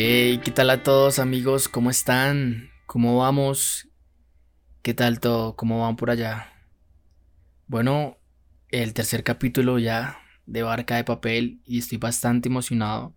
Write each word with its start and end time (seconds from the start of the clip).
Hey, 0.00 0.40
¿qué 0.44 0.52
tal 0.52 0.70
a 0.70 0.84
todos 0.84 1.18
amigos? 1.18 1.68
¿Cómo 1.68 1.90
están? 1.90 2.70
¿Cómo 2.86 3.18
vamos? 3.18 3.88
¿Qué 4.80 4.94
tal 4.94 5.18
todo? 5.18 5.56
¿Cómo 5.56 5.80
van 5.80 5.96
por 5.96 6.10
allá? 6.12 6.52
Bueno, 7.66 8.16
el 8.68 8.94
tercer 8.94 9.24
capítulo 9.24 9.80
ya 9.80 10.20
de 10.46 10.62
Barca 10.62 10.94
de 10.94 11.02
Papel 11.02 11.62
y 11.64 11.80
estoy 11.80 11.98
bastante 11.98 12.48
emocionado 12.48 13.16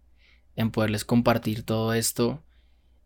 en 0.55 0.71
poderles 0.71 1.05
compartir 1.05 1.61
todo 1.61 1.93
esto 1.93 2.43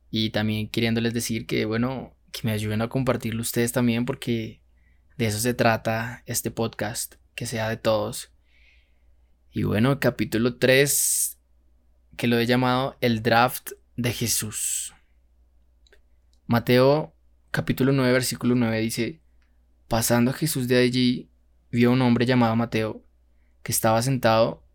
y 0.10 0.30
también 0.30 0.70
queriéndoles 0.70 1.14
decir 1.14 1.46
que, 1.46 1.66
bueno, 1.66 2.16
que 2.32 2.40
me 2.44 2.54
ayuden 2.54 2.82
a 2.82 2.88
compartirlo 2.88 3.42
ustedes 3.42 3.74
también 3.74 4.06
porque 4.06 4.62
de 5.18 5.26
eso 5.26 5.40
se 5.40 5.54
trata 5.54 6.24
este 6.28 6.50
podcast, 6.50 7.16
que 7.36 7.46
sea 7.46 7.68
de 7.68 7.76
todos. 7.76 8.32
Y 9.52 9.64
bueno, 9.64 10.00
capítulo 10.00 10.56
3, 10.56 11.35
que 12.16 12.28
lo 12.28 12.40
he 12.40 12.46
llamado 12.46 12.98
el 13.02 13.22
draft 13.22 13.72
de 13.96 14.12
Jesús. 14.12 14.94
Mateo 16.48 17.16
capítulo 17.52 17.92
9, 17.94 18.12
versículo 18.12 18.56
9 18.56 18.80
dice, 18.82 19.22
pasando 19.88 20.34
Jesús 20.34 20.68
de 20.68 20.78
allí, 20.78 21.32
vio 21.72 21.90
a 21.90 21.94
un 21.94 22.02
hombre 22.02 22.26
llamado 22.26 22.56
Mateo, 22.56 23.06
que 23.64 23.72
estaba 23.72 24.02
sentado 24.02 24.68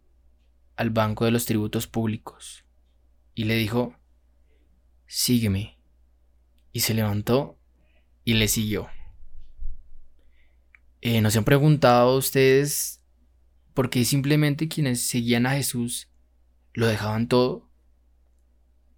al 0.77 0.91
banco 0.91 1.25
de 1.25 1.30
los 1.30 1.45
tributos 1.45 1.87
públicos, 1.87 2.65
y 3.35 3.45
le 3.45 3.57
dijo, 3.57 3.95
sígueme. 5.07 5.79
Y 6.73 6.80
se 6.80 6.95
levantó 6.95 7.59
y 8.25 8.35
le 8.35 8.47
siguió. 8.47 8.88
Eh, 11.01 11.21
¿No 11.21 11.30
se 11.30 11.38
han 11.38 11.45
preguntado 11.45 12.16
ustedes 12.16 13.02
por 13.75 13.91
qué 13.91 14.04
simplemente 14.04 14.69
quienes 14.69 15.02
seguían 15.02 15.47
a 15.47 15.52
Jesús 15.52 16.10
lo 16.73 16.87
dejaban 16.87 17.29
todo 17.29 17.71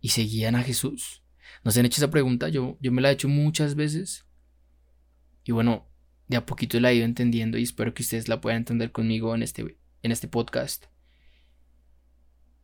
y 0.00 0.10
seguían 0.10 0.54
a 0.54 0.62
Jesús? 0.62 1.22
¿No 1.64 1.70
se 1.70 1.80
han 1.80 1.86
hecho 1.86 2.00
esa 2.00 2.10
pregunta? 2.10 2.48
Yo, 2.48 2.76
yo 2.80 2.92
me 2.92 3.02
la 3.02 3.10
he 3.10 3.14
hecho 3.14 3.28
muchas 3.28 3.74
veces. 3.74 4.26
Y 5.44 5.52
bueno, 5.52 5.88
de 6.28 6.36
a 6.36 6.46
poquito 6.46 6.78
la 6.80 6.90
he 6.90 6.96
ido 6.96 7.04
entendiendo 7.04 7.58
y 7.58 7.62
espero 7.62 7.94
que 7.94 8.02
ustedes 8.02 8.28
la 8.28 8.40
puedan 8.40 8.58
entender 8.58 8.92
conmigo 8.92 9.34
en 9.34 9.42
este, 9.42 9.78
en 10.02 10.12
este 10.12 10.28
podcast. 10.28 10.86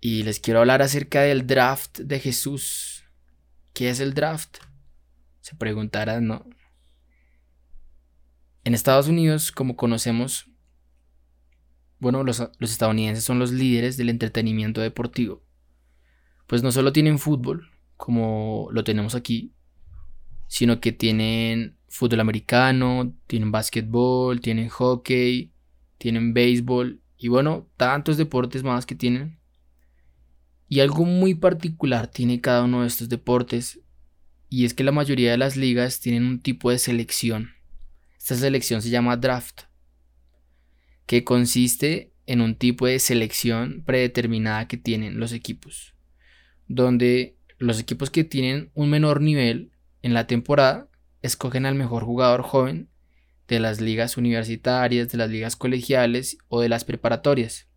Y 0.00 0.22
les 0.22 0.40
quiero 0.40 0.60
hablar 0.60 0.82
acerca 0.82 1.22
del 1.22 1.46
draft 1.46 2.00
de 2.00 2.20
Jesús. 2.20 3.04
¿Qué 3.72 3.90
es 3.90 4.00
el 4.00 4.14
draft? 4.14 4.58
Se 5.40 5.56
preguntarán, 5.56 6.26
¿no? 6.26 6.48
En 8.64 8.74
Estados 8.74 9.08
Unidos, 9.08 9.50
como 9.50 9.76
conocemos, 9.76 10.50
bueno, 12.00 12.22
los, 12.22 12.40
estadounidenses 12.60 13.24
son 13.24 13.38
los 13.38 13.52
líderes 13.52 13.96
del 13.96 14.08
entretenimiento 14.08 14.80
deportivo. 14.80 15.42
Pues 16.46 16.62
no 16.62 16.72
solo 16.72 16.92
tienen 16.92 17.18
fútbol, 17.18 17.70
como 17.96 18.68
lo 18.72 18.84
tenemos 18.84 19.14
aquí, 19.14 19.52
sino 20.46 20.80
que 20.80 20.92
tienen 20.92 21.76
fútbol 21.88 22.20
americano, 22.20 23.14
tienen 23.26 23.50
básquetbol, 23.50 24.40
tienen 24.40 24.68
hockey, 24.68 25.52
tienen 25.98 26.32
béisbol 26.32 27.00
y 27.16 27.28
bueno, 27.28 27.68
tantos 27.76 28.16
deportes 28.16 28.62
más 28.62 28.86
que 28.86 28.94
tienen. 28.94 29.38
Y 30.68 30.80
algo 30.80 31.04
muy 31.04 31.34
particular 31.34 32.06
tiene 32.06 32.40
cada 32.40 32.64
uno 32.64 32.82
de 32.82 32.88
estos 32.88 33.08
deportes 33.08 33.80
y 34.48 34.64
es 34.64 34.74
que 34.74 34.84
la 34.84 34.92
mayoría 34.92 35.30
de 35.30 35.38
las 35.38 35.56
ligas 35.56 36.00
tienen 36.00 36.24
un 36.24 36.40
tipo 36.40 36.70
de 36.70 36.78
selección. 36.78 37.50
Esta 38.16 38.34
selección 38.36 38.82
se 38.82 38.90
llama 38.90 39.16
draft, 39.16 39.62
que 41.08 41.24
consiste 41.24 42.12
en 42.26 42.42
un 42.42 42.54
tipo 42.54 42.86
de 42.86 42.98
selección 42.98 43.82
predeterminada 43.86 44.68
que 44.68 44.76
tienen 44.76 45.18
los 45.18 45.32
equipos, 45.32 45.94
donde 46.66 47.34
los 47.56 47.80
equipos 47.80 48.10
que 48.10 48.24
tienen 48.24 48.70
un 48.74 48.90
menor 48.90 49.22
nivel 49.22 49.72
en 50.02 50.12
la 50.12 50.26
temporada 50.26 50.90
escogen 51.22 51.64
al 51.64 51.76
mejor 51.76 52.04
jugador 52.04 52.42
joven 52.42 52.90
de 53.48 53.58
las 53.58 53.80
ligas 53.80 54.18
universitarias, 54.18 55.08
de 55.08 55.16
las 55.16 55.30
ligas 55.30 55.56
colegiales 55.56 56.36
o 56.48 56.60
de 56.60 56.68
las 56.68 56.84
preparatorias. 56.84 57.68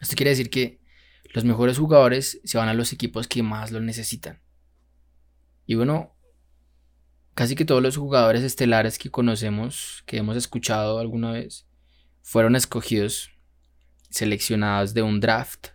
Esto 0.00 0.14
quiere 0.14 0.30
decir 0.30 0.50
que 0.50 0.78
los 1.34 1.44
mejores 1.44 1.78
jugadores 1.78 2.40
se 2.44 2.58
van 2.58 2.68
a 2.68 2.74
los 2.74 2.92
equipos 2.92 3.26
que 3.26 3.42
más 3.42 3.72
lo 3.72 3.80
necesitan. 3.80 4.40
Y 5.66 5.74
bueno, 5.74 6.15
casi 7.36 7.54
que 7.54 7.66
todos 7.66 7.82
los 7.82 7.98
jugadores 7.98 8.42
estelares 8.42 8.98
que 8.98 9.10
conocemos, 9.10 10.02
que 10.06 10.16
hemos 10.16 10.38
escuchado 10.38 10.98
alguna 10.98 11.32
vez, 11.32 11.66
fueron 12.22 12.56
escogidos, 12.56 13.30
seleccionados 14.08 14.94
de 14.94 15.02
un 15.02 15.20
draft. 15.20 15.68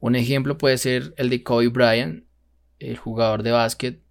Un 0.00 0.16
ejemplo 0.16 0.58
puede 0.58 0.78
ser 0.78 1.14
el 1.16 1.30
de 1.30 1.44
Kobe 1.44 1.68
Bryant, 1.68 2.24
el 2.80 2.96
jugador 2.98 3.44
de 3.44 3.52
básquet 3.52 4.02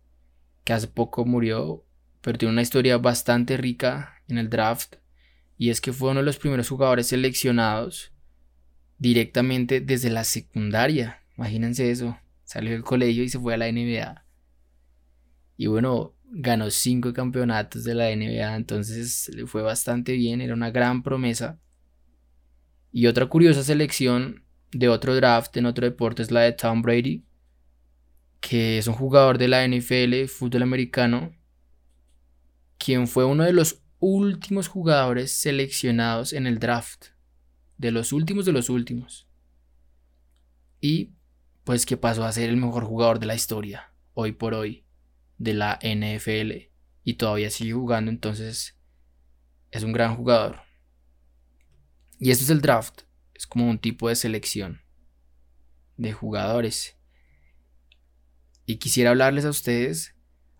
que 0.63 0.71
hace 0.71 0.87
poco 0.87 1.25
murió, 1.25 1.83
pero 2.21 2.37
tiene 2.37 2.53
una 2.53 2.61
historia 2.61 2.97
bastante 2.97 3.57
rica 3.57 4.23
en 4.29 4.37
el 4.37 4.49
draft. 4.49 4.95
Y 5.57 5.69
es 5.69 5.81
que 5.81 5.91
fue 5.91 6.11
uno 6.11 6.21
de 6.21 6.25
los 6.25 6.37
primeros 6.37 6.69
jugadores 6.69 7.07
seleccionados 7.07 8.13
directamente 8.99 9.81
desde 9.81 10.09
la 10.09 10.23
secundaria. 10.23 11.23
Imagínense 11.35 11.91
eso. 11.91 12.17
Salió 12.45 12.71
del 12.71 12.83
colegio 12.83 13.21
y 13.21 13.29
se 13.29 13.37
fue 13.37 13.53
a 13.53 13.57
la 13.57 13.69
NBA. 13.69 14.28
Y 15.59 15.67
bueno, 15.67 16.15
ganó 16.23 16.71
cinco 16.71 17.11
campeonatos 17.11 17.83
de 17.83 17.93
la 17.93 18.15
NBA, 18.15 18.55
entonces 18.55 19.29
le 19.35 19.45
fue 19.45 19.61
bastante 19.61 20.13
bien, 20.13 20.39
era 20.39 20.53
una 20.53 20.71
gran 20.71 21.03
promesa. 21.03 21.59
Y 22.93 23.07
otra 23.07 23.25
curiosa 23.25 23.61
selección 23.61 24.45
de 24.71 24.87
otro 24.87 25.13
draft 25.17 25.57
en 25.57 25.65
otro 25.65 25.85
deporte 25.85 26.21
es 26.21 26.31
la 26.31 26.43
de 26.43 26.53
Tom 26.53 26.81
Brady, 26.81 27.25
que 28.39 28.77
es 28.77 28.87
un 28.87 28.93
jugador 28.93 29.37
de 29.37 29.49
la 29.49 29.67
NFL, 29.67 30.29
fútbol 30.29 30.63
americano, 30.63 31.35
quien 32.77 33.05
fue 33.05 33.25
uno 33.25 33.43
de 33.43 33.51
los 33.51 33.81
últimos 33.99 34.69
jugadores 34.69 35.33
seleccionados 35.33 36.31
en 36.31 36.47
el 36.47 36.59
draft. 36.59 37.07
De 37.77 37.91
los 37.91 38.13
últimos 38.13 38.45
de 38.45 38.53
los 38.53 38.69
últimos. 38.69 39.27
Y 40.79 41.15
pues 41.65 41.85
que 41.85 41.97
pasó 41.97 42.23
a 42.23 42.31
ser 42.31 42.49
el 42.49 42.55
mejor 42.55 42.85
jugador 42.85 43.19
de 43.19 43.25
la 43.25 43.35
historia, 43.35 43.91
hoy 44.13 44.31
por 44.31 44.53
hoy, 44.53 44.85
de 45.39 45.53
la 45.53 45.79
NFL. 45.81 46.69
Y 47.03 47.15
todavía 47.15 47.49
sigue 47.49 47.73
jugando, 47.73 48.11
entonces 48.11 48.77
es 49.71 49.83
un 49.83 49.93
gran 49.93 50.15
jugador. 50.15 50.61
Y 52.19 52.29
esto 52.29 52.43
es 52.43 52.49
el 52.51 52.61
draft. 52.61 53.01
Es 53.33 53.47
como 53.47 53.67
un 53.67 53.79
tipo 53.79 54.09
de 54.09 54.15
selección 54.15 54.81
de 55.97 56.13
jugadores. 56.13 56.97
Y 58.65 58.75
quisiera 58.75 59.09
hablarles 59.09 59.45
a 59.45 59.49
ustedes 59.49 60.15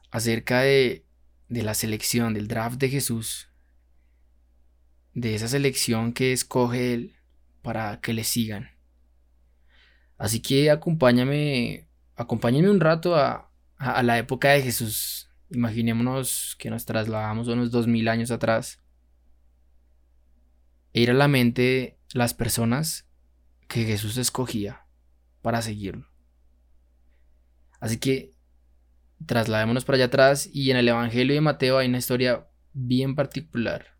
acerca 0.10 0.62
de, 0.62 1.06
de 1.50 1.62
la 1.62 1.76
selección, 1.76 2.34
del 2.34 2.48
draft 2.48 2.80
de 2.80 2.90
Jesús. 2.90 3.50
De 5.14 5.36
esa 5.36 5.48
selección 5.48 6.14
que 6.14 6.32
escoge 6.32 6.94
Él 6.94 7.16
para 7.62 8.00
que 8.00 8.14
le 8.14 8.24
sigan. 8.24 8.72
Así 10.18 10.42
que 10.42 10.72
acompáñame, 10.72 11.88
acompáñenme 12.16 12.70
un 12.70 12.80
rato 12.80 13.16
a, 13.16 13.49
a, 13.80 14.04
la 14.04 14.18
época 14.18 14.50
de 14.50 14.62
Jesús. 14.62 15.32
Imaginémonos 15.50 16.56
que 16.60 16.70
nos 16.70 16.86
trasladamos 16.86 17.48
unos 17.48 17.72
dos 17.72 17.88
mil 17.88 18.08
años 18.08 18.30
atrás. 18.30 18.80
E 20.94 21.02
ir 21.02 21.10
a 21.10 21.14
la 21.14 21.28
mente 21.28 21.98
las 22.14 22.34
personas 22.34 23.10
que 23.68 23.86
Jesús 23.86 24.18
escogía 24.18 24.86
para 25.42 25.62
seguirlo. 25.62 26.08
Así 27.80 27.98
que 27.98 28.36
trasladémonos 29.26 29.86
para 29.86 29.96
allá 29.98 30.06
atrás 30.06 30.50
y 30.52 30.72
en 30.72 30.78
el 30.78 30.88
Evangelio 30.88 31.34
de 31.34 31.42
Mateo 31.42 31.78
hay 31.78 31.88
una 31.88 31.98
historia 31.98 32.48
bien 32.74 33.16
particular. 33.16 33.98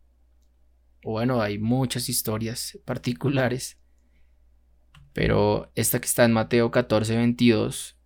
Bueno, 1.02 1.42
hay 1.42 1.58
muchas 1.58 2.10
historias 2.10 2.78
particulares. 2.86 3.80
Pero 5.14 5.72
esta 5.76 6.00
que 6.00 6.06
está 6.06 6.26
en 6.26 6.34
Mateo 6.34 6.72
14, 6.72 7.16
22 7.16 7.99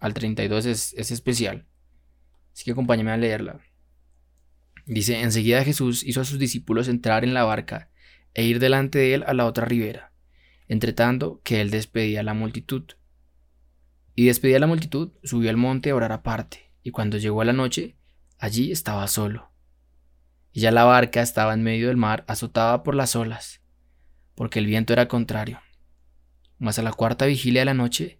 al 0.00 0.14
32 0.14 0.66
es, 0.66 0.94
es 0.94 1.10
especial. 1.10 1.66
Así 2.52 2.64
que 2.64 2.72
acompáñame 2.72 3.12
a 3.12 3.16
leerla. 3.16 3.60
Dice, 4.86 5.20
enseguida 5.20 5.62
Jesús 5.62 6.02
hizo 6.02 6.20
a 6.20 6.24
sus 6.24 6.38
discípulos 6.38 6.88
entrar 6.88 7.22
en 7.22 7.34
la 7.34 7.44
barca 7.44 7.90
e 8.34 8.44
ir 8.44 8.58
delante 8.58 8.98
de 8.98 9.14
él 9.14 9.24
a 9.26 9.34
la 9.34 9.46
otra 9.46 9.64
ribera, 9.64 10.12
entretanto 10.68 11.40
que 11.44 11.60
él 11.60 11.70
despedía 11.70 12.20
a 12.20 12.24
la 12.24 12.34
multitud. 12.34 12.84
Y 14.14 14.26
despedida 14.26 14.58
la 14.58 14.66
multitud, 14.66 15.12
subió 15.22 15.50
al 15.50 15.56
monte 15.56 15.90
a 15.90 15.94
orar 15.94 16.12
aparte, 16.12 16.72
y 16.82 16.90
cuando 16.90 17.18
llegó 17.18 17.40
a 17.40 17.44
la 17.44 17.52
noche, 17.52 17.96
allí 18.38 18.72
estaba 18.72 19.06
solo. 19.08 19.52
Y 20.52 20.60
ya 20.60 20.72
la 20.72 20.84
barca 20.84 21.22
estaba 21.22 21.54
en 21.54 21.62
medio 21.62 21.88
del 21.88 21.96
mar, 21.96 22.24
azotada 22.26 22.82
por 22.82 22.94
las 22.94 23.14
olas, 23.14 23.60
porque 24.34 24.58
el 24.58 24.66
viento 24.66 24.92
era 24.92 25.08
contrario. 25.08 25.60
Mas 26.58 26.78
a 26.78 26.82
la 26.82 26.92
cuarta 26.92 27.26
vigilia 27.26 27.62
de 27.62 27.66
la 27.66 27.74
noche, 27.74 28.19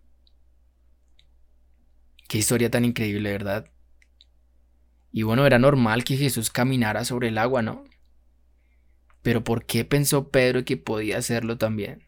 Qué 2.31 2.37
historia 2.37 2.71
tan 2.71 2.85
increíble, 2.85 3.29
¿verdad? 3.29 3.69
Y 5.11 5.23
bueno, 5.23 5.45
era 5.45 5.59
normal 5.59 6.05
que 6.05 6.15
Jesús 6.15 6.49
caminara 6.49 7.03
sobre 7.03 7.27
el 7.27 7.37
agua, 7.37 7.61
¿no? 7.61 7.83
Pero 9.21 9.43
¿por 9.43 9.65
qué 9.65 9.83
pensó 9.83 10.29
Pedro 10.29 10.63
que 10.63 10.77
podía 10.77 11.17
hacerlo 11.17 11.57
también? 11.57 12.03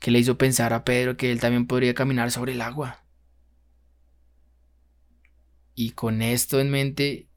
¿Qué 0.00 0.10
le 0.10 0.20
hizo 0.20 0.38
pensar 0.38 0.72
a 0.72 0.84
Pedro 0.84 1.18
que 1.18 1.30
él 1.30 1.38
también 1.38 1.66
podría 1.66 1.92
caminar 1.92 2.30
sobre 2.30 2.52
el 2.52 2.62
agua? 2.62 3.04
Y 5.74 5.90
con 5.90 6.22
esto 6.22 6.60
en 6.60 6.70
mente, 6.70 7.28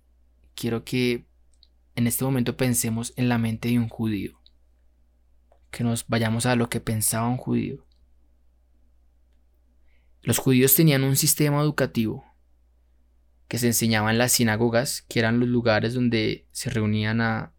quiero 0.56 0.85
que 0.85 1.25
en 1.95 2.07
este 2.07 2.24
momento 2.24 2.56
pensemos 2.56 3.12
en 3.17 3.27
la 3.27 3.38
mente 3.38 3.67
de 3.67 3.77
un 3.77 3.89
judío. 3.89 4.39
Que 5.69 5.83
nos 5.83 6.07
vayamos 6.07 6.45
a 6.45 6.56
lo 6.56 6.69
que 6.69 6.79
pensaba 6.79 7.27
un 7.27 7.35
judío. 7.35 7.85
Los 10.23 10.38
judíos 10.38 10.75
tenían 10.75 11.03
un 11.03 11.15
sistema 11.15 11.62
educativo 11.62 12.23
que 13.47 13.57
se 13.57 13.68
enseñaba 13.68 14.12
en 14.12 14.18
las 14.18 14.31
sinagogas, 14.31 15.01
que 15.09 15.19
eran 15.19 15.39
los 15.39 15.50
lugares 15.50 15.94
donde 15.94 16.47
se 16.51 16.69
reunían 16.69 17.21
a, 17.21 17.53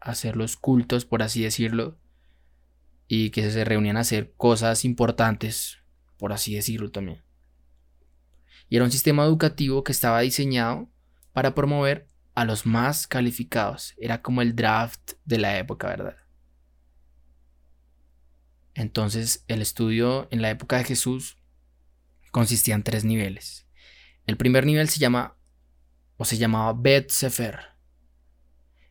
hacer 0.00 0.36
los 0.36 0.56
cultos, 0.56 1.04
por 1.04 1.22
así 1.22 1.42
decirlo, 1.42 1.98
y 3.06 3.30
que 3.30 3.50
se 3.50 3.64
reunían 3.64 3.96
a 3.96 4.00
hacer 4.00 4.32
cosas 4.36 4.84
importantes, 4.84 5.78
por 6.16 6.32
así 6.32 6.54
decirlo 6.54 6.90
también. 6.90 7.22
Y 8.68 8.76
era 8.76 8.84
un 8.84 8.90
sistema 8.90 9.24
educativo 9.24 9.84
que 9.84 9.92
estaba 9.92 10.20
diseñado 10.20 10.88
para 11.32 11.54
promover 11.54 12.08
a 12.34 12.44
los 12.44 12.66
más 12.66 13.06
calificados. 13.06 13.94
Era 13.98 14.22
como 14.22 14.42
el 14.42 14.54
draft 14.54 15.12
de 15.24 15.38
la 15.38 15.58
época, 15.58 15.88
¿verdad? 15.88 16.16
Entonces, 18.74 19.44
el 19.48 19.62
estudio 19.62 20.28
en 20.30 20.42
la 20.42 20.50
época 20.50 20.78
de 20.78 20.84
Jesús 20.84 21.38
consistía 22.30 22.74
en 22.74 22.82
tres 22.82 23.04
niveles. 23.04 23.66
El 24.26 24.36
primer 24.36 24.64
nivel 24.64 24.88
se 24.88 25.00
llama 25.00 25.36
o 26.16 26.24
se 26.24 26.36
llamaba 26.36 26.72
Bet 26.74 27.10
Sefer, 27.10 27.58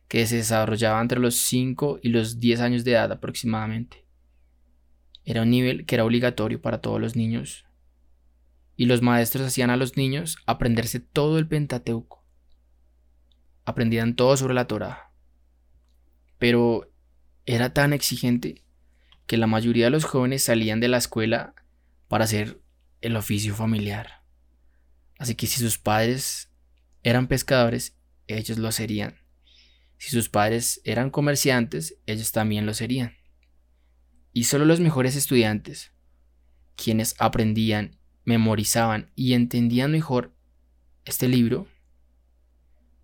que 0.08 0.26
se 0.26 0.36
desarrollaba 0.36 1.00
entre 1.00 1.20
los 1.20 1.36
5 1.36 2.00
y 2.02 2.08
los 2.08 2.40
10 2.40 2.60
años 2.60 2.84
de 2.84 2.92
edad 2.92 3.12
aproximadamente. 3.12 4.04
Era 5.24 5.42
un 5.42 5.50
nivel 5.50 5.86
que 5.86 5.94
era 5.94 6.04
obligatorio 6.04 6.60
para 6.60 6.80
todos 6.80 7.00
los 7.00 7.16
niños. 7.16 7.66
Y 8.76 8.86
los 8.86 9.02
maestros 9.02 9.46
hacían 9.46 9.70
a 9.70 9.76
los 9.76 9.96
niños 9.96 10.38
aprenderse 10.46 11.00
todo 11.00 11.38
el 11.38 11.46
Pentateuco. 11.46 12.24
Aprendían 13.64 14.16
todo 14.16 14.36
sobre 14.36 14.54
la 14.54 14.66
Torah. 14.66 15.12
Pero 16.38 16.90
era 17.46 17.72
tan 17.72 17.92
exigente 17.92 18.64
que 19.30 19.36
la 19.36 19.46
mayoría 19.46 19.84
de 19.84 19.90
los 19.90 20.06
jóvenes 20.06 20.42
salían 20.42 20.80
de 20.80 20.88
la 20.88 20.96
escuela 20.96 21.54
para 22.08 22.24
hacer 22.24 22.60
el 23.00 23.14
oficio 23.14 23.54
familiar. 23.54 24.24
Así 25.20 25.36
que 25.36 25.46
si 25.46 25.60
sus 25.60 25.78
padres 25.78 26.50
eran 27.04 27.28
pescadores, 27.28 27.96
ellos 28.26 28.58
lo 28.58 28.72
serían. 28.72 29.20
Si 29.98 30.10
sus 30.10 30.28
padres 30.28 30.80
eran 30.82 31.10
comerciantes, 31.10 31.96
ellos 32.06 32.32
también 32.32 32.66
lo 32.66 32.74
serían. 32.74 33.18
Y 34.32 34.44
solo 34.44 34.64
los 34.64 34.80
mejores 34.80 35.14
estudiantes, 35.14 35.92
quienes 36.74 37.14
aprendían, 37.20 38.00
memorizaban 38.24 39.12
y 39.14 39.34
entendían 39.34 39.92
mejor 39.92 40.34
este 41.04 41.28
libro, 41.28 41.68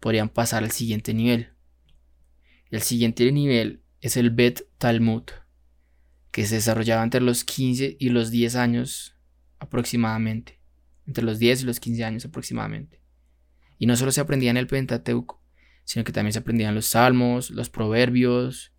podrían 0.00 0.28
pasar 0.28 0.64
al 0.64 0.73
siguiente 0.73 1.14
nivel. 1.14 1.52
El 2.73 2.82
siguiente 2.82 3.31
nivel 3.31 3.84
es 4.00 4.17
el 4.17 4.31
Bet 4.31 4.67
Talmud, 4.78 5.23
que 6.36 6.44
se 6.44 6.56
desarrollaba 6.56 7.02
entre 7.02 7.22
los 7.22 7.44
15 7.44 7.96
y 7.98 8.10
los 8.10 8.30
10 8.30 8.56
años 8.56 9.16
aproximadamente. 9.58 10.60
Entre 11.06 11.24
los 11.24 11.38
10 11.38 11.62
y 11.62 11.64
los 11.64 11.80
15 11.80 12.04
años 12.04 12.26
aproximadamente. 12.26 13.00
Y 13.78 13.86
no 13.86 13.96
solo 13.96 14.12
se 14.12 14.20
aprendía 14.20 14.50
en 14.50 14.58
el 14.58 14.66
Pentateuco, 14.66 15.42
sino 15.84 16.04
que 16.04 16.12
también 16.12 16.34
se 16.34 16.40
aprendían 16.40 16.74
los 16.74 16.88
salmos, 16.88 17.48
los 17.48 17.70
proverbios, 17.70 18.74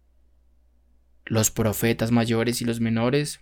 los 1.25 1.49
profetas 1.49 2.11
mayores 2.11 2.61
y 2.61 2.65
los 2.65 2.79
menores, 2.79 3.39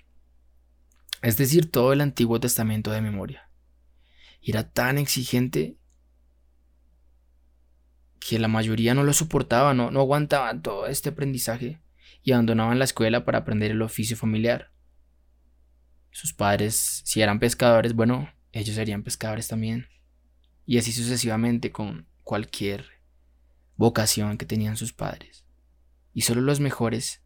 es 1.21 1.35
decir, 1.35 1.69
todo 1.69 1.91
el 1.91 1.99
Antiguo 1.99 2.39
Testamento 2.39 2.91
de 2.91 3.01
memoria. 3.01 3.49
Era 4.41 4.63
tan 4.63 4.97
exigente 4.97 5.75
que 8.21 8.39
la 8.39 8.47
mayoría 8.47 8.93
no 8.93 9.03
lo 9.03 9.11
soportaba, 9.11 9.73
no, 9.73 9.91
no 9.91 9.99
aguantaban 9.99 10.61
todo 10.61 10.87
este 10.87 11.09
aprendizaje 11.09 11.81
y 12.25 12.31
abandonaban 12.31 12.79
la 12.79 12.85
escuela 12.85 13.23
para 13.23 13.37
aprender 13.37 13.69
el 13.69 13.83
oficio 13.83 14.17
familiar. 14.17 14.71
Sus 16.09 16.33
padres, 16.33 17.03
si 17.05 17.21
eran 17.21 17.39
pescadores, 17.39 17.93
bueno, 17.93 18.27
ellos 18.51 18.75
serían 18.75 19.03
pescadores 19.03 19.47
también. 19.47 19.87
Y 20.65 20.79
así 20.79 20.91
sucesivamente 20.91 21.71
con 21.71 22.07
cualquier 22.23 22.87
vocación 23.75 24.39
que 24.39 24.47
tenían 24.47 24.75
sus 24.75 24.91
padres. 24.91 25.45
Y 26.13 26.21
solo 26.21 26.41
los 26.41 26.59
mejores, 26.59 27.23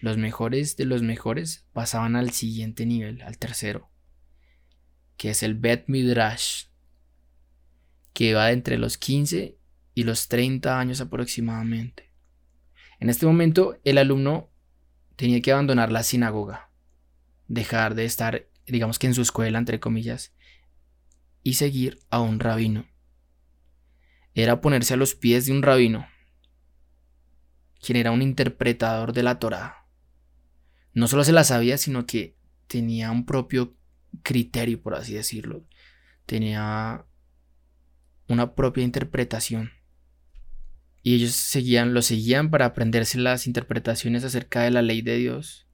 los 0.00 0.16
mejores 0.16 0.76
de 0.76 0.84
los 0.84 1.02
mejores, 1.02 1.68
pasaban 1.72 2.16
al 2.16 2.30
siguiente 2.30 2.86
nivel, 2.86 3.22
al 3.22 3.38
tercero, 3.38 3.88
que 5.16 5.30
es 5.30 5.44
el 5.44 5.54
Bet 5.54 5.84
Midrash, 5.86 6.64
que 8.12 8.34
va 8.34 8.50
entre 8.50 8.78
los 8.78 8.98
15 8.98 9.56
y 9.94 10.02
los 10.02 10.26
30 10.26 10.80
años 10.80 11.00
aproximadamente. 11.00 12.10
En 13.00 13.08
este 13.08 13.24
momento, 13.24 13.78
el 13.82 13.96
alumno 13.96 14.49
tenía 15.20 15.42
que 15.42 15.52
abandonar 15.52 15.92
la 15.92 16.02
sinagoga, 16.02 16.70
dejar 17.46 17.94
de 17.94 18.06
estar, 18.06 18.48
digamos 18.66 18.98
que 18.98 19.06
en 19.06 19.12
su 19.12 19.20
escuela, 19.20 19.58
entre 19.58 19.78
comillas, 19.78 20.32
y 21.42 21.54
seguir 21.54 21.98
a 22.08 22.20
un 22.20 22.40
rabino 22.40 22.86
era 24.32 24.62
ponerse 24.62 24.94
a 24.94 24.96
los 24.96 25.14
pies 25.14 25.44
de 25.44 25.52
un 25.52 25.60
rabino, 25.60 26.06
quien 27.82 27.98
era 27.98 28.12
un 28.12 28.22
interpretador 28.22 29.12
de 29.12 29.22
la 29.22 29.38
Torá. 29.38 29.86
No 30.94 31.06
solo 31.06 31.22
se 31.22 31.32
la 31.32 31.44
sabía, 31.44 31.76
sino 31.76 32.06
que 32.06 32.38
tenía 32.66 33.10
un 33.10 33.26
propio 33.26 33.76
criterio, 34.22 34.80
por 34.80 34.94
así 34.94 35.12
decirlo. 35.12 35.66
Tenía 36.24 37.04
una 38.26 38.54
propia 38.54 38.84
interpretación. 38.84 39.70
Y 41.02 41.14
ellos 41.14 41.32
seguían, 41.32 41.94
lo 41.94 42.02
seguían 42.02 42.50
para 42.50 42.66
aprenderse 42.66 43.18
las 43.18 43.46
interpretaciones 43.46 44.24
acerca 44.24 44.62
de 44.62 44.70
la 44.70 44.82
ley 44.82 45.02
de 45.02 45.16
Dios 45.16 45.66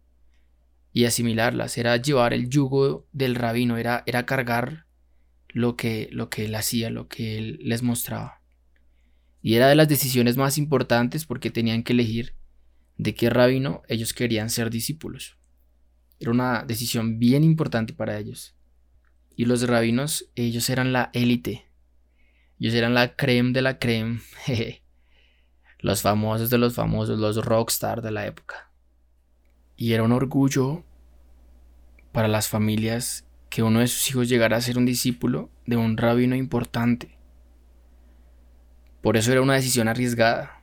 y 0.93 1.05
asimilarlas. 1.05 1.77
Era 1.79 1.97
llevar 1.97 2.33
el 2.33 2.49
yugo 2.49 3.09
del 3.13 3.35
rabino, 3.35 3.77
era, 3.77 4.03
era 4.07 4.25
cargar 4.25 4.87
lo 5.49 5.77
que, 5.77 6.09
lo 6.13 6.31
que 6.31 6.45
él 6.45 6.55
hacía, 6.55 6.91
lo 6.91 7.09
que 7.09 7.39
él 7.39 7.59
les 7.63 7.83
mostraba. 7.83 8.41
Y 9.43 9.55
era 9.55 9.69
de 9.69 9.75
las 9.75 9.89
decisiones 9.89 10.37
más 10.37 10.59
importantes 10.59 11.25
porque 11.25 11.51
tenían 11.51 11.83
que 11.83 11.93
elegir 11.93 12.35
de 12.97 13.15
qué 13.15 13.31
rabino 13.31 13.83
ellos 13.89 14.13
querían 14.13 14.51
ser 14.51 14.71
discípulos. 14.71 15.39
Era 16.19 16.31
una 16.31 16.65
decisión 16.65 17.19
bien 17.19 17.45
importante 17.45 17.93
para 17.93 18.19
ellos. 18.19 18.57
Y 19.37 19.45
los 19.45 19.67
rabinos, 19.69 20.31
ellos 20.35 20.71
eran 20.71 20.93
la 20.93 21.11
élite. 21.13 21.67
Ellos 22.59 22.75
eran 22.75 22.95
la 22.95 23.17
creme 23.17 23.53
de 23.53 23.63
la 23.63 23.79
creme. 23.79 24.21
los 25.79 26.03
famosos 26.03 26.51
de 26.51 26.59
los 26.59 26.75
famosos, 26.75 27.19
los 27.19 27.45
rockstar 27.45 28.03
de 28.03 28.11
la 28.11 28.27
época. 28.27 28.71
Y 29.77 29.93
era 29.93 30.03
un 30.03 30.13
orgullo 30.13 30.85
para 32.13 32.29
las 32.29 32.49
familias 32.49 33.25
que 33.51 33.63
uno 33.63 33.81
de 33.81 33.87
sus 33.87 34.09
hijos 34.11 34.29
llegara 34.29 34.57
a 34.57 34.61
ser 34.61 34.79
un 34.79 34.87
discípulo 34.87 35.51
de 35.67 35.77
un 35.77 35.97
rabino 35.97 36.35
importante. 36.35 37.19
Por 39.03 39.17
eso 39.17 39.33
era 39.33 39.43
una 39.43 39.55
decisión 39.55 39.89
arriesgada. 39.89 40.63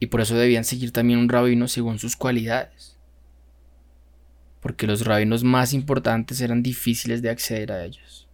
Y 0.00 0.06
por 0.06 0.20
eso 0.20 0.36
debían 0.36 0.64
seguir 0.64 0.92
también 0.92 1.18
un 1.18 1.28
rabino 1.28 1.66
según 1.68 1.98
sus 1.98 2.16
cualidades. 2.16 2.98
porque 4.60 4.86
los 4.86 5.04
rabinos 5.04 5.44
más 5.44 5.72
importantes 5.72 6.40
eran 6.40 6.62
difíciles 6.62 7.22
de 7.22 7.30
acceder 7.30 7.72
a 7.72 7.84
ellos, 7.84 8.28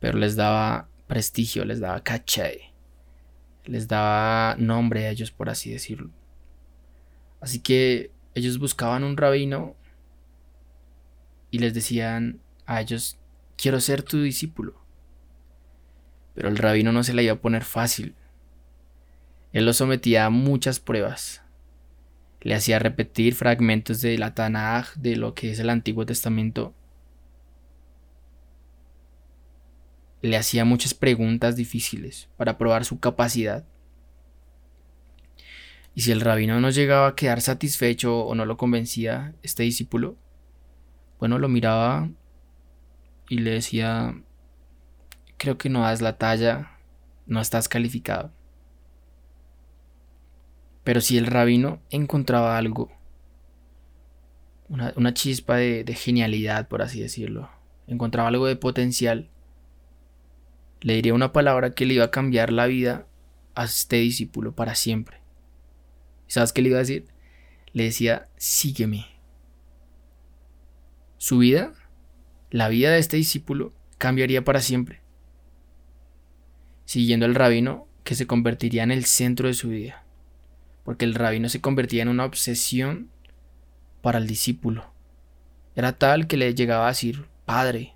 pero 0.00 0.18
les 0.18 0.36
daba 0.36 0.88
prestigio, 1.06 1.64
les 1.64 1.80
daba 1.80 2.02
caché, 2.02 2.67
les 3.68 3.86
daba 3.86 4.56
nombre 4.58 5.06
a 5.06 5.10
ellos, 5.10 5.30
por 5.30 5.50
así 5.50 5.70
decirlo. 5.70 6.10
Así 7.40 7.60
que 7.60 8.10
ellos 8.34 8.58
buscaban 8.58 9.04
un 9.04 9.16
rabino 9.16 9.76
y 11.50 11.58
les 11.58 11.74
decían 11.74 12.40
a 12.66 12.80
ellos, 12.80 13.18
quiero 13.56 13.80
ser 13.80 14.02
tu 14.02 14.22
discípulo. 14.22 14.74
Pero 16.34 16.48
el 16.48 16.56
rabino 16.56 16.92
no 16.92 17.04
se 17.04 17.14
la 17.14 17.22
iba 17.22 17.34
a 17.34 17.40
poner 17.40 17.64
fácil. 17.64 18.14
Él 19.52 19.66
lo 19.66 19.72
sometía 19.72 20.26
a 20.26 20.30
muchas 20.30 20.80
pruebas. 20.80 21.42
Le 22.40 22.54
hacía 22.54 22.78
repetir 22.78 23.34
fragmentos 23.34 24.00
de 24.00 24.16
la 24.18 24.34
Tanaj, 24.34 24.94
de 24.94 25.16
lo 25.16 25.34
que 25.34 25.50
es 25.50 25.58
el 25.58 25.70
Antiguo 25.70 26.06
Testamento. 26.06 26.74
Le 30.22 30.36
hacía 30.36 30.64
muchas 30.64 30.94
preguntas 30.94 31.56
difíciles 31.56 32.28
para 32.36 32.58
probar 32.58 32.84
su 32.84 32.98
capacidad. 32.98 33.64
Y 35.94 36.02
si 36.02 36.12
el 36.12 36.20
rabino 36.20 36.60
no 36.60 36.70
llegaba 36.70 37.08
a 37.08 37.14
quedar 37.14 37.40
satisfecho 37.40 38.24
o 38.24 38.34
no 38.34 38.44
lo 38.44 38.56
convencía, 38.56 39.34
este 39.42 39.64
discípulo, 39.64 40.16
bueno, 41.18 41.38
lo 41.38 41.48
miraba 41.48 42.08
y 43.28 43.38
le 43.38 43.50
decía, 43.50 44.14
creo 45.36 45.58
que 45.58 45.68
no 45.68 45.82
das 45.82 46.00
la 46.00 46.16
talla, 46.16 46.78
no 47.26 47.40
estás 47.40 47.68
calificado. 47.68 48.32
Pero 50.84 51.00
si 51.00 51.18
el 51.18 51.26
rabino 51.26 51.82
encontraba 51.90 52.56
algo, 52.56 52.90
una, 54.68 55.14
chispa 55.14 55.56
de, 55.56 55.84
de 55.84 55.94
genialidad, 55.94 56.68
por 56.68 56.82
así 56.82 57.00
decirlo, 57.00 57.50
encontraba 57.86 58.28
algo 58.28 58.46
de 58.46 58.56
potencial, 58.56 59.28
le 60.80 60.94
diría 60.94 61.14
una 61.14 61.32
palabra 61.32 61.74
que 61.74 61.86
le 61.86 61.94
iba 61.94 62.04
a 62.04 62.10
cambiar 62.10 62.52
la 62.52 62.66
vida 62.66 63.06
a 63.54 63.64
este 63.64 63.96
discípulo 63.96 64.54
para 64.54 64.74
siempre. 64.74 65.20
¿Sabes 66.26 66.52
qué 66.52 66.62
le 66.62 66.68
iba 66.68 66.78
a 66.78 66.80
decir? 66.80 67.06
Le 67.72 67.84
decía, 67.84 68.28
sígueme. 68.36 69.06
Su 71.16 71.38
vida, 71.38 71.72
la 72.50 72.68
vida 72.68 72.92
de 72.92 72.98
este 72.98 73.16
discípulo, 73.16 73.72
cambiaría 73.98 74.44
para 74.44 74.60
siempre. 74.60 75.00
Siguiendo 76.84 77.26
al 77.26 77.34
rabino 77.34 77.88
que 78.04 78.14
se 78.14 78.26
convertiría 78.26 78.84
en 78.84 78.92
el 78.92 79.04
centro 79.04 79.48
de 79.48 79.54
su 79.54 79.70
vida. 79.70 80.04
Porque 80.84 81.04
el 81.04 81.14
rabino 81.14 81.48
se 81.48 81.60
convertía 81.60 82.02
en 82.02 82.08
una 82.08 82.24
obsesión 82.24 83.10
para 84.00 84.18
el 84.18 84.26
discípulo. 84.26 84.92
Era 85.74 85.92
tal 85.92 86.26
que 86.26 86.36
le 86.36 86.54
llegaba 86.54 86.86
a 86.86 86.90
decir, 86.90 87.26
Padre. 87.44 87.94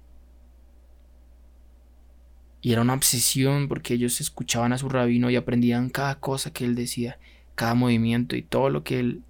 Y 2.63 2.73
era 2.73 2.81
una 2.81 2.95
obsesión 2.95 3.69
porque 3.69 3.95
ellos 3.95 4.21
escuchaban 4.21 4.73
a 4.73 4.79
su 4.79 4.89
rabino 4.89 5.29
y 5.29 5.37
aprendían 5.37 5.91
cada 5.91 6.21
cosa 6.21 6.53
que 6.53 6.65
él 6.65 6.77
decía 6.77 7.19
cada 7.55 7.75
movimiento 7.75 8.37
y 8.37 8.43
todo 8.43 8.71
lo 8.71 8.83
que 8.85 9.01
él 9.01 9.23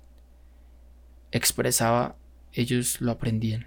expresaba, 1.32 2.16
ellos 2.52 3.00
lo 3.00 3.10
aprendían. 3.10 3.66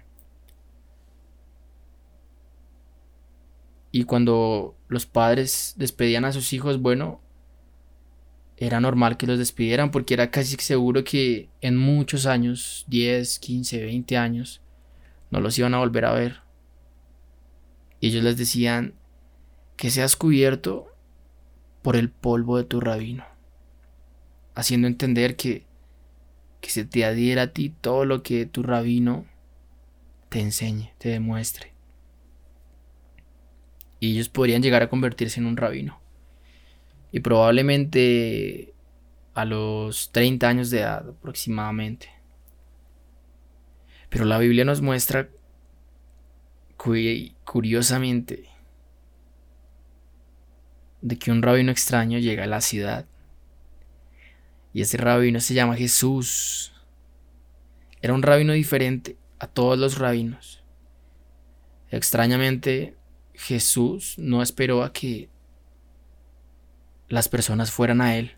Y 3.90 4.04
cuando 4.04 4.76
los 4.88 5.06
padres 5.06 5.74
despedían 5.76 6.24
a 6.24 6.32
sus 6.32 6.52
hijos, 6.52 6.80
bueno, 6.80 7.20
era 8.56 8.80
normal 8.80 9.16
que 9.16 9.26
los 9.26 9.38
despidieran 9.38 9.90
porque 9.90 10.14
era 10.14 10.30
casi 10.30 10.56
seguro 10.56 11.04
que 11.04 11.48
en 11.60 11.76
muchos 11.76 12.26
años, 12.26 12.84
10, 12.88 13.38
15, 13.38 13.84
20 13.84 14.16
años, 14.16 14.62
no 15.30 15.40
los 15.40 15.58
iban 15.58 15.74
a 15.74 15.78
volver 15.78 16.04
a 16.04 16.12
ver. 16.12 16.40
Y 18.00 18.08
ellos 18.08 18.22
les 18.22 18.36
decían 18.36 18.94
que 19.76 19.90
seas 19.90 20.16
cubierto 20.16 20.86
por 21.82 21.96
el 21.96 22.10
polvo 22.10 22.56
de 22.56 22.64
tu 22.64 22.80
rabino 22.80 23.24
haciendo 24.56 24.88
entender 24.88 25.36
que, 25.36 25.64
que 26.60 26.70
se 26.70 26.84
te 26.84 27.04
adhiera 27.04 27.42
a 27.42 27.52
ti 27.52 27.72
todo 27.80 28.04
lo 28.04 28.24
que 28.24 28.46
tu 28.46 28.64
rabino 28.64 29.26
te 30.30 30.40
enseñe, 30.40 30.92
te 30.98 31.10
demuestre. 31.10 31.72
Y 34.00 34.12
ellos 34.12 34.28
podrían 34.30 34.62
llegar 34.62 34.82
a 34.82 34.88
convertirse 34.88 35.38
en 35.38 35.46
un 35.46 35.56
rabino. 35.56 36.00
Y 37.12 37.20
probablemente 37.20 38.74
a 39.34 39.44
los 39.44 40.10
30 40.12 40.48
años 40.48 40.70
de 40.70 40.80
edad 40.80 41.10
aproximadamente. 41.10 42.08
Pero 44.08 44.24
la 44.24 44.38
Biblia 44.38 44.64
nos 44.64 44.80
muestra 44.80 45.28
curiosamente 47.44 48.48
de 51.06 51.16
que 51.20 51.30
un 51.30 51.40
rabino 51.40 51.70
extraño 51.70 52.18
llega 52.18 52.42
a 52.42 52.48
la 52.48 52.60
ciudad 52.60 53.06
y 54.72 54.82
ese 54.82 54.96
rabino 54.96 55.38
se 55.38 55.54
llama 55.54 55.76
Jesús. 55.76 56.74
Era 58.02 58.12
un 58.12 58.22
rabino 58.22 58.54
diferente 58.54 59.16
a 59.38 59.46
todos 59.46 59.78
los 59.78 59.98
rabinos. 59.98 60.64
Extrañamente, 61.92 62.96
Jesús 63.34 64.16
no 64.18 64.42
esperó 64.42 64.82
a 64.82 64.92
que 64.92 65.30
las 67.08 67.28
personas 67.28 67.70
fueran 67.70 68.00
a 68.00 68.16
él, 68.16 68.32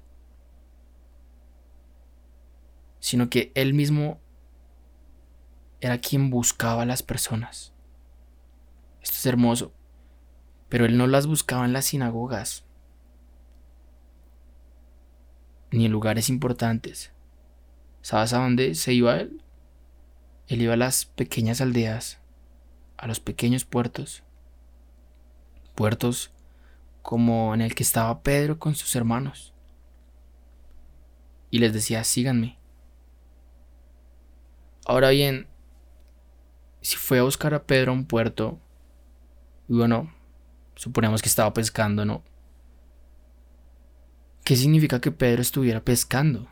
sino 3.00 3.30
que 3.30 3.50
él 3.54 3.72
mismo 3.72 4.20
era 5.80 5.96
quien 5.98 6.28
buscaba 6.28 6.82
a 6.82 6.86
las 6.86 7.02
personas. 7.02 7.72
Esto 9.00 9.16
es 9.16 9.24
hermoso, 9.24 9.72
pero 10.68 10.84
él 10.84 10.96
no 10.96 11.06
las 11.06 11.26
buscaba 11.26 11.64
en 11.64 11.72
las 11.72 11.86
sinagogas, 11.86 12.64
ni 15.70 15.86
en 15.86 15.92
lugares 15.92 16.28
importantes. 16.28 17.12
¿Sabes 18.02 18.32
a 18.32 18.38
dónde 18.38 18.74
se 18.74 18.92
iba 18.92 19.16
él? 19.16 19.42
Él 20.46 20.62
iba 20.62 20.74
a 20.74 20.78
las 20.78 21.04
pequeñas 21.04 21.60
aldeas, 21.60 22.18
a 22.96 23.06
los 23.06 23.20
pequeños 23.20 23.64
puertos. 23.64 24.22
Puertos 25.74 26.30
como 27.02 27.54
en 27.54 27.60
el 27.60 27.74
que 27.74 27.82
estaba 27.82 28.22
Pedro 28.22 28.58
con 28.58 28.74
sus 28.74 28.94
hermanos. 28.96 29.54
Y 31.50 31.58
les 31.58 31.72
decía, 31.72 32.04
síganme. 32.04 32.58
Ahora 34.86 35.10
bien, 35.10 35.46
si 36.80 36.96
fue 36.96 37.18
a 37.18 37.22
buscar 37.22 37.54
a 37.54 37.64
Pedro 37.64 37.92
a 37.92 37.94
un 37.94 38.06
puerto, 38.06 38.58
y 39.68 39.74
bueno, 39.74 40.12
suponemos 40.78 41.22
que 41.22 41.28
estaba 41.28 41.52
pescando, 41.52 42.04
¿no? 42.04 42.22
¿Qué 44.44 44.54
significa 44.54 45.00
que 45.00 45.10
Pedro 45.10 45.42
estuviera 45.42 45.84
pescando? 45.84 46.48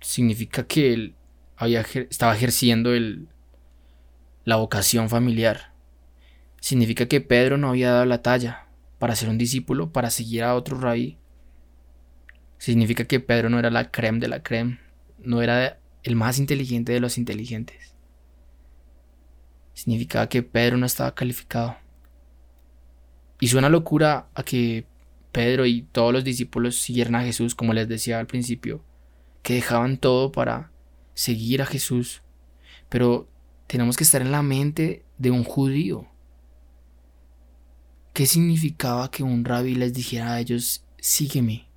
Significa 0.00 0.66
que 0.66 0.92
él 0.92 1.14
había, 1.56 1.82
estaba 2.10 2.34
ejerciendo 2.34 2.92
el, 2.92 3.28
la 4.44 4.56
vocación 4.56 5.08
familiar. 5.08 5.72
Significa 6.60 7.06
que 7.06 7.20
Pedro 7.20 7.58
no 7.58 7.68
había 7.68 7.92
dado 7.92 8.06
la 8.06 8.22
talla 8.22 8.66
para 8.98 9.14
ser 9.14 9.28
un 9.28 9.38
discípulo, 9.38 9.92
para 9.92 10.10
seguir 10.10 10.42
a 10.42 10.56
otro 10.56 10.80
rabí. 10.80 11.16
Significa 12.58 13.04
que 13.04 13.20
Pedro 13.20 13.50
no 13.50 13.60
era 13.60 13.70
la 13.70 13.92
creme 13.92 14.18
de 14.18 14.28
la 14.28 14.42
creme, 14.42 14.80
no 15.20 15.42
era 15.42 15.78
el 16.02 16.16
más 16.16 16.40
inteligente 16.40 16.92
de 16.92 17.00
los 17.00 17.18
inteligentes. 17.18 17.89
Significaba 19.80 20.28
que 20.28 20.42
Pedro 20.42 20.76
no 20.76 20.84
estaba 20.84 21.14
calificado. 21.14 21.74
Y 23.40 23.48
suena 23.48 23.70
locura 23.70 24.28
a 24.34 24.42
que 24.42 24.84
Pedro 25.32 25.64
y 25.64 25.84
todos 25.90 26.12
los 26.12 26.22
discípulos 26.22 26.76
siguieran 26.76 27.14
a 27.14 27.22
Jesús, 27.22 27.54
como 27.54 27.72
les 27.72 27.88
decía 27.88 28.18
al 28.18 28.26
principio, 28.26 28.84
que 29.42 29.54
dejaban 29.54 29.96
todo 29.96 30.32
para 30.32 30.70
seguir 31.14 31.62
a 31.62 31.66
Jesús. 31.66 32.20
Pero 32.90 33.26
tenemos 33.68 33.96
que 33.96 34.04
estar 34.04 34.20
en 34.20 34.32
la 34.32 34.42
mente 34.42 35.02
de 35.16 35.30
un 35.30 35.44
judío. 35.44 36.06
¿Qué 38.12 38.26
significaba 38.26 39.10
que 39.10 39.22
un 39.22 39.46
rabí 39.46 39.76
les 39.76 39.94
dijera 39.94 40.34
a 40.34 40.40
ellos, 40.40 40.84
sígueme? 40.98 41.70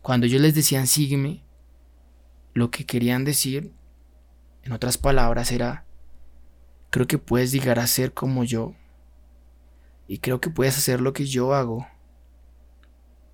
Cuando 0.00 0.24
ellos 0.24 0.40
les 0.40 0.54
decían, 0.54 0.86
sígueme, 0.86 1.42
lo 2.54 2.70
que 2.70 2.86
querían 2.86 3.26
decir, 3.26 3.74
en 4.66 4.72
otras 4.72 4.98
palabras, 4.98 5.52
era, 5.52 5.84
creo 6.90 7.06
que 7.06 7.18
puedes 7.18 7.52
llegar 7.52 7.78
a 7.78 7.86
ser 7.86 8.12
como 8.12 8.42
yo 8.42 8.74
y 10.08 10.18
creo 10.18 10.40
que 10.40 10.50
puedes 10.50 10.76
hacer 10.76 11.00
lo 11.00 11.12
que 11.12 11.24
yo 11.24 11.54
hago. 11.54 11.86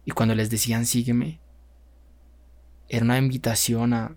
Y 0.04 0.10
cuando 0.10 0.34
les 0.34 0.50
decían 0.50 0.84
sígueme, 0.84 1.40
era 2.86 3.04
una 3.04 3.16
invitación 3.16 3.94
a, 3.94 4.16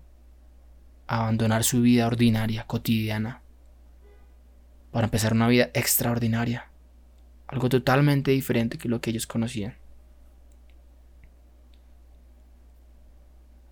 abandonar 1.07 1.63
su 1.63 1.81
vida 1.81 2.07
ordinaria, 2.07 2.65
cotidiana, 2.65 3.41
para 4.91 5.05
empezar 5.05 5.33
una 5.33 5.47
vida 5.47 5.69
extraordinaria, 5.73 6.69
algo 7.47 7.69
totalmente 7.69 8.31
diferente 8.31 8.77
que 8.77 8.89
lo 8.89 8.99
que 8.99 9.11
ellos 9.11 9.27
conocían. 9.27 9.77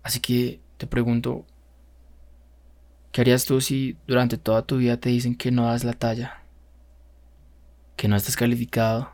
Así 0.02 0.20
que 0.20 0.60
te 0.76 0.86
pregunto, 0.86 1.44
¿qué 3.14 3.20
harías 3.20 3.44
tú 3.44 3.60
si 3.60 3.96
durante 4.08 4.38
toda 4.38 4.66
tu 4.66 4.78
vida 4.78 4.96
te 4.96 5.08
dicen 5.08 5.36
que 5.36 5.52
no 5.52 5.66
das 5.66 5.84
la 5.84 5.92
talla? 5.92 6.42
Que 7.94 8.08
no 8.08 8.16
estás 8.16 8.34
calificado. 8.34 9.12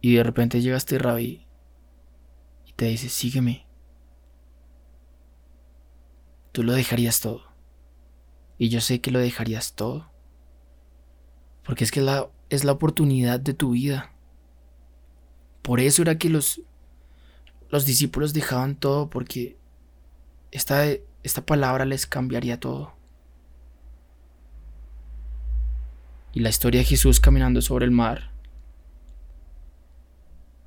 Y 0.00 0.16
de 0.16 0.24
repente 0.24 0.60
llegas 0.60 0.82
este 0.82 0.98
rabí 0.98 1.46
y 2.66 2.72
te 2.72 2.86
dice, 2.86 3.08
sígueme. 3.08 3.68
Tú 6.50 6.64
lo 6.64 6.72
dejarías 6.72 7.20
todo. 7.20 7.42
Y 8.58 8.68
yo 8.68 8.80
sé 8.80 9.00
que 9.00 9.12
lo 9.12 9.20
dejarías 9.20 9.74
todo. 9.74 10.10
Porque 11.62 11.84
es 11.84 11.92
que 11.92 12.00
la, 12.00 12.28
es 12.48 12.64
la 12.64 12.72
oportunidad 12.72 13.38
de 13.38 13.54
tu 13.54 13.70
vida. 13.70 14.12
Por 15.62 15.78
eso 15.78 16.02
era 16.02 16.18
que 16.18 16.30
los, 16.30 16.62
los 17.70 17.86
discípulos 17.86 18.32
dejaban 18.32 18.74
todo, 18.74 19.08
porque 19.08 19.56
esta, 20.50 20.84
esta 21.22 21.44
palabra 21.44 21.84
les 21.84 22.06
cambiaría 22.06 22.60
todo. 22.60 22.94
Y 26.32 26.40
la 26.40 26.50
historia 26.50 26.80
de 26.80 26.86
Jesús 26.86 27.20
caminando 27.20 27.60
sobre 27.62 27.84
el 27.84 27.90
mar 27.90 28.30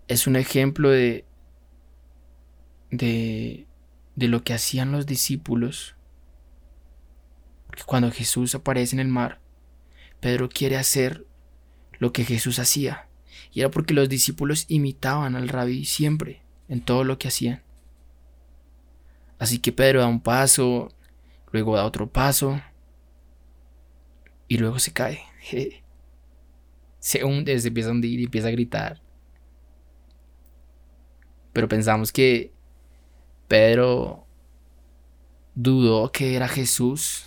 es 0.08 0.28
un 0.28 0.36
ejemplo 0.36 0.90
de, 0.90 1.26
de, 2.90 3.68
de 4.16 4.28
lo 4.28 4.44
que 4.44 4.54
hacían 4.54 4.92
los 4.92 5.06
discípulos. 5.06 5.96
Porque 7.68 7.84
cuando 7.84 8.12
Jesús 8.12 8.54
aparece 8.56 8.96
en 8.96 9.00
el 9.00 9.08
mar, 9.08 9.40
Pedro 10.20 10.50
quiere 10.50 10.78
hacer 10.78 11.26
lo 12.00 12.12
que 12.12 12.26
Jesús 12.26 12.60
hacía. 12.60 13.08
Y 13.54 13.62
era 13.62 13.72
porque 13.72 13.94
los 13.94 14.10
discípulos 14.10 14.66
imitaban 14.68 15.36
al 15.36 15.48
rabí 15.48 15.86
siempre, 15.86 16.42
en 16.68 16.82
todo 16.82 17.04
lo 17.04 17.18
que 17.18 17.30
hacían. 17.30 17.64
Así 19.42 19.58
que 19.58 19.72
Pedro 19.72 20.02
da 20.02 20.08
un 20.08 20.22
paso, 20.22 20.90
luego 21.52 21.76
da 21.76 21.84
otro 21.84 22.08
paso, 22.08 22.62
y 24.48 24.60
luego 24.60 24.78
se 24.78 24.94
cae. 24.94 25.20
Se 27.00 27.26
hunde, 27.26 27.60
se 27.60 27.70
empieza 27.70 27.90
a 27.90 27.94
hundir 27.94 28.20
y 28.20 28.26
empieza 28.26 28.50
a 28.50 28.52
gritar. 28.52 29.02
Pero 31.52 31.68
pensamos 31.68 32.12
que 32.12 32.54
Pedro 33.48 34.28
dudó 35.56 36.12
que 36.12 36.36
era 36.36 36.48
Jesús. 36.48 37.26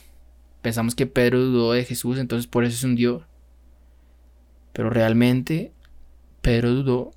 Pensamos 0.62 0.94
que 0.94 1.06
Pedro 1.06 1.40
dudó 1.40 1.72
de 1.72 1.84
Jesús, 1.84 2.18
entonces 2.18 2.46
por 2.46 2.62
eso 2.62 2.78
se 2.78 2.86
hundió. 2.86 3.26
Pero 4.72 4.88
realmente 4.88 5.72
Pedro 6.40 6.70
dudó 6.70 7.10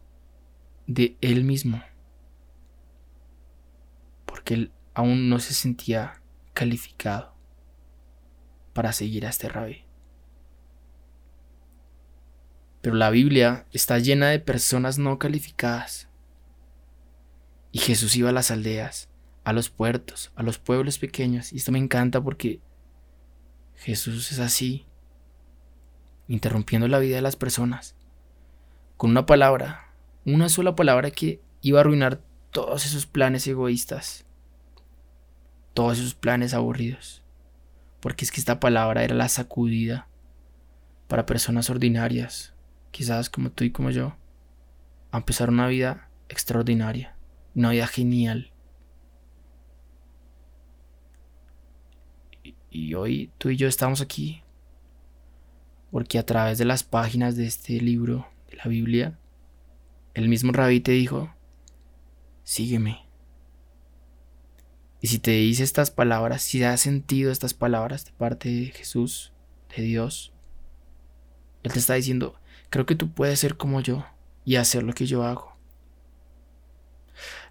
de 0.87 1.15
él 1.21 1.43
mismo. 1.43 1.83
Porque 4.25 4.55
él 4.55 4.71
aún 4.97 5.29
no 5.29 5.39
se 5.39 5.53
sentía 5.53 6.19
calificado 6.55 7.35
para 8.73 8.91
seguir 8.93 9.27
a 9.27 9.29
este 9.29 9.47
rabí. 9.47 9.83
Pero 12.81 12.95
la 12.95 13.11
Biblia 13.11 13.67
está 13.71 13.99
llena 13.99 14.29
de 14.29 14.39
personas 14.39 14.97
no 14.97 15.19
calificadas. 15.19 16.09
Y 17.71 17.77
Jesús 17.77 18.15
iba 18.15 18.29
a 18.29 18.33
las 18.33 18.49
aldeas, 18.49 19.07
a 19.43 19.53
los 19.53 19.69
puertos, 19.69 20.31
a 20.35 20.41
los 20.41 20.57
pueblos 20.57 20.97
pequeños. 20.97 21.53
Y 21.53 21.57
esto 21.57 21.71
me 21.71 21.77
encanta 21.77 22.19
porque 22.19 22.59
Jesús 23.75 24.31
es 24.31 24.39
así, 24.39 24.87
interrumpiendo 26.27 26.87
la 26.87 26.97
vida 26.97 27.17
de 27.17 27.21
las 27.21 27.35
personas. 27.35 27.95
Con 28.95 29.11
una 29.11 29.27
palabra, 29.27 29.93
una 30.25 30.49
sola 30.49 30.75
palabra 30.75 31.11
que 31.11 31.39
iba 31.61 31.77
a 31.77 31.81
arruinar 31.81 32.23
todos 32.49 32.87
esos 32.87 33.05
planes 33.05 33.45
egoístas, 33.45 34.26
todos 35.77 35.99
esos 35.99 36.15
planes 36.15 36.55
aburridos. 36.55 37.21
Porque 37.99 38.25
es 38.25 38.31
que 38.31 38.39
esta 38.39 38.59
palabra 38.59 39.03
era 39.03 39.13
la 39.13 39.29
sacudida 39.29 40.07
para 41.07 41.27
personas 41.27 41.69
ordinarias, 41.69 42.55
quizás 42.89 43.29
como 43.29 43.51
tú 43.51 43.63
y 43.63 43.69
como 43.69 43.91
yo, 43.91 44.15
a 45.11 45.17
empezar 45.17 45.49
una 45.51 45.67
vida 45.67 46.09
extraordinaria, 46.29 47.15
una 47.53 47.69
vida 47.69 47.85
genial. 47.85 48.51
Y 52.71 52.95
hoy 52.95 53.31
tú 53.37 53.51
y 53.51 53.55
yo 53.55 53.67
estamos 53.67 54.01
aquí 54.01 54.41
porque 55.91 56.17
a 56.17 56.25
través 56.25 56.57
de 56.57 56.65
las 56.65 56.81
páginas 56.81 57.35
de 57.35 57.45
este 57.45 57.79
libro, 57.79 58.27
de 58.49 58.57
la 58.57 58.65
Biblia, 58.65 59.19
el 60.15 60.27
mismo 60.27 60.53
rabí 60.53 60.79
te 60.79 60.93
dijo, 60.93 61.31
sígueme. 62.43 63.06
Y 65.07 65.09
si 65.09 65.19
te 65.19 65.31
dice 65.31 65.63
estas 65.63 65.89
palabras, 65.89 66.41
si 66.41 66.61
has 66.65 66.81
sentido 66.81 67.31
estas 67.31 67.53
palabras 67.53 68.03
de 68.03 68.11
parte 68.11 68.49
de 68.49 68.65
Jesús, 68.65 69.31
de 69.73 69.83
Dios, 69.83 70.33
Él 71.63 71.71
te 71.71 71.79
está 71.79 71.93
diciendo, 71.93 72.35
creo 72.69 72.85
que 72.85 72.95
tú 72.95 73.13
puedes 73.13 73.39
ser 73.39 73.55
como 73.55 73.79
yo 73.79 74.05
y 74.43 74.57
hacer 74.57 74.83
lo 74.83 74.91
que 74.91 75.05
yo 75.05 75.23
hago. 75.23 75.55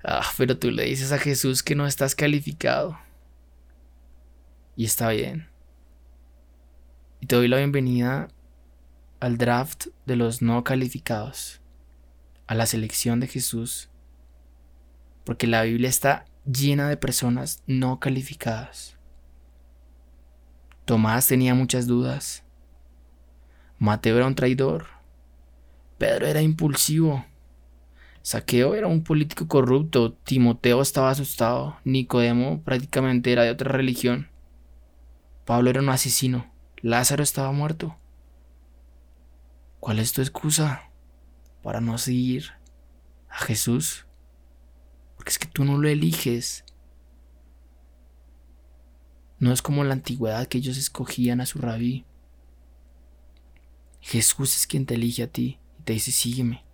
Ah, 0.04 0.30
pero 0.36 0.58
tú 0.58 0.70
le 0.70 0.84
dices 0.84 1.12
a 1.12 1.18
Jesús 1.18 1.62
que 1.62 1.74
no 1.74 1.86
estás 1.86 2.14
calificado. 2.14 2.98
Y 4.76 4.84
está 4.84 5.08
bien. 5.08 5.48
Y 7.22 7.26
te 7.26 7.36
doy 7.36 7.48
la 7.48 7.56
bienvenida 7.56 8.28
al 9.18 9.38
draft 9.38 9.86
de 10.04 10.16
los 10.16 10.42
no 10.42 10.62
calificados, 10.62 11.62
a 12.48 12.54
la 12.54 12.66
selección 12.66 13.18
de 13.18 13.28
Jesús, 13.28 13.88
porque 15.24 15.46
la 15.46 15.62
Biblia 15.62 15.88
está 15.88 16.26
llena 16.46 16.88
de 16.88 16.96
personas 16.96 17.62
no 17.66 17.98
calificadas. 17.98 18.96
Tomás 20.84 21.26
tenía 21.26 21.54
muchas 21.54 21.86
dudas. 21.86 22.44
Mateo 23.78 24.16
era 24.16 24.26
un 24.26 24.36
traidor. 24.36 24.86
Pedro 25.98 26.26
era 26.26 26.42
impulsivo. 26.42 27.24
Saqueo 28.22 28.74
era 28.74 28.86
un 28.86 29.02
político 29.02 29.48
corrupto. 29.48 30.12
Timoteo 30.12 30.80
estaba 30.80 31.10
asustado. 31.10 31.76
Nicodemo 31.84 32.62
prácticamente 32.62 33.32
era 33.32 33.42
de 33.42 33.50
otra 33.50 33.72
religión. 33.72 34.28
Pablo 35.44 35.70
era 35.70 35.80
un 35.80 35.88
asesino. 35.88 36.52
Lázaro 36.82 37.22
estaba 37.22 37.50
muerto. 37.52 37.96
¿Cuál 39.80 39.98
es 39.98 40.12
tu 40.12 40.22
excusa 40.22 40.90
para 41.62 41.80
no 41.80 41.98
seguir 41.98 42.52
a 43.28 43.38
Jesús? 43.38 44.05
Es 45.26 45.38
que 45.38 45.46
tú 45.46 45.64
no 45.64 45.76
lo 45.76 45.88
eliges. 45.88 46.64
No 49.38 49.52
es 49.52 49.60
como 49.60 49.84
la 49.84 49.92
antigüedad 49.92 50.46
que 50.46 50.58
ellos 50.58 50.78
escogían 50.78 51.40
a 51.40 51.46
su 51.46 51.58
rabí. 51.58 52.06
Jesús 54.00 54.54
es 54.54 54.66
quien 54.66 54.86
te 54.86 54.94
elige 54.94 55.24
a 55.24 55.26
ti 55.26 55.58
y 55.80 55.82
te 55.82 55.92
dice 55.94 56.12
sígueme. 56.12 56.64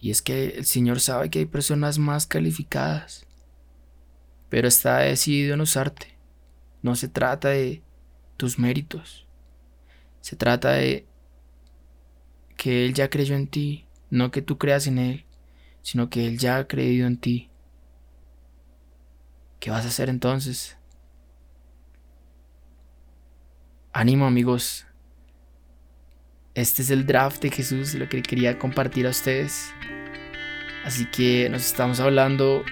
Y 0.00 0.10
es 0.10 0.22
que 0.22 0.46
el 0.46 0.64
Señor 0.64 0.98
sabe 0.98 1.30
que 1.30 1.40
hay 1.40 1.46
personas 1.46 1.98
más 1.98 2.26
calificadas, 2.26 3.26
pero 4.48 4.66
está 4.66 4.98
decidido 4.98 5.54
en 5.54 5.60
usarte. 5.60 6.16
No 6.80 6.96
se 6.96 7.06
trata 7.06 7.50
de 7.50 7.82
tus 8.36 8.58
méritos. 8.58 9.26
Se 10.22 10.34
trata 10.34 10.72
de 10.72 11.06
que 12.56 12.86
Él 12.86 12.94
ya 12.94 13.10
creyó 13.10 13.36
en 13.36 13.46
ti, 13.46 13.86
no 14.10 14.30
que 14.30 14.42
tú 14.42 14.58
creas 14.58 14.86
en 14.86 14.98
Él, 14.98 15.24
sino 15.82 16.08
que 16.08 16.26
Él 16.26 16.38
ya 16.38 16.56
ha 16.58 16.68
creído 16.68 17.06
en 17.06 17.16
ti. 17.18 17.50
¿Qué 19.60 19.70
vas 19.70 19.84
a 19.84 19.88
hacer 19.88 20.08
entonces? 20.08 20.76
Ánimo 23.92 24.26
amigos. 24.26 24.86
Este 26.54 26.82
es 26.82 26.90
el 26.90 27.06
draft 27.06 27.42
de 27.42 27.50
Jesús, 27.50 27.94
lo 27.94 28.08
que 28.08 28.22
quería 28.22 28.58
compartir 28.58 29.06
a 29.06 29.10
ustedes. 29.10 29.72
Así 30.84 31.06
que 31.06 31.48
nos 31.48 31.64
estamos 31.64 32.00
hablando 32.00 32.64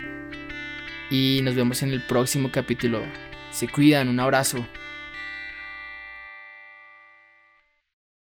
y 1.11 1.41
nos 1.43 1.55
vemos 1.55 1.83
en 1.83 1.91
el 1.91 2.03
próximo 2.07 2.51
capítulo. 2.51 3.03
Se 3.51 3.69
cuidan, 3.69 4.09
un 4.09 4.21
abrazo. 4.21 4.67